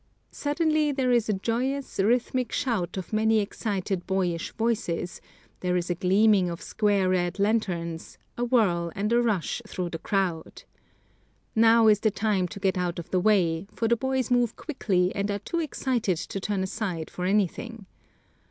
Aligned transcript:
Suddenly 0.31 0.91
there 0.91 1.11
is 1.11 1.29
a 1.29 1.33
joyous, 1.33 1.99
rhythmic 1.99 2.51
shout 2.51 2.97
of 2.97 3.13
many 3.13 3.39
excited 3.39 4.07
boyish 4.07 4.51
voices, 4.53 5.21
there 5.59 5.77
is 5.77 5.91
a 5.91 5.93
gleaming 5.93 6.49
of 6.49 6.59
square 6.59 7.09
red 7.09 7.37
lanterns, 7.37 8.17
a 8.35 8.43
whirl 8.43 8.91
and 8.95 9.13
a 9.13 9.21
rush 9.21 9.61
through 9.67 9.89
the 9.91 9.99
crowd. 9.99 10.63
Now 11.55 11.85
is 11.87 11.99
the 11.99 12.09
time 12.09 12.47
to 12.47 12.59
get 12.59 12.79
out 12.79 12.97
of 12.97 13.11
the 13.11 13.19
way, 13.19 13.67
for 13.75 13.87
the 13.87 13.95
boys 13.95 14.31
move 14.31 14.55
quickly 14.55 15.13
and 15.13 15.29
are 15.29 15.37
too 15.37 15.59
excited 15.59 16.17
to 16.17 16.39
turn 16.39 16.63
aside 16.63 17.11
for 17.11 17.25
anything. 17.25 17.85